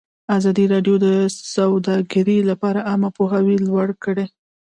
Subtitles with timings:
[0.37, 1.07] ازادي راډیو د
[1.55, 4.25] سوداګري لپاره عامه پوهاوي لوړ کړی.